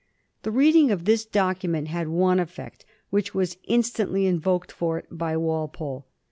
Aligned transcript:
The 0.41 0.49
reading 0.49 0.89
of 0.89 1.05
this 1.05 1.25
document 1.25 1.89
had 1.89 2.07
one 2.07 2.39
effect, 2.39 2.85
which 3.11 3.35
was 3.35 3.57
instantly 3.67 4.25
invoked 4.25 4.71
for 4.71 4.97
it 4.97 5.05
by 5.11 5.37
Walpole. 5.37 6.07